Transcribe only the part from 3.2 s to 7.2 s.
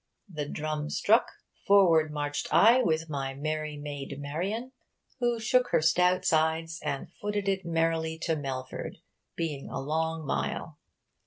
merry Mayde Marian, who shook her stout sides, and